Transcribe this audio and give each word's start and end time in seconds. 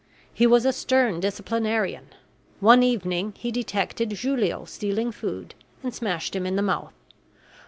He 0.33 0.47
was 0.47 0.65
a 0.65 0.73
stern 0.73 1.19
disciplinarian. 1.19 2.07
One 2.59 2.81
evening 2.81 3.35
he 3.37 3.51
detected 3.51 4.11
Julio 4.13 4.65
stealing 4.65 5.11
food 5.11 5.53
and 5.83 5.93
smashed 5.93 6.35
him 6.35 6.47
in 6.47 6.55
the 6.55 6.63
mouth. 6.63 6.95